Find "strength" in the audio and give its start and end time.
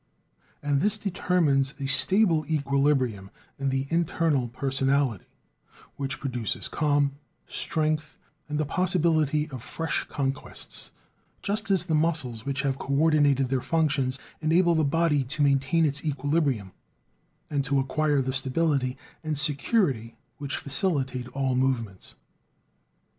7.45-8.17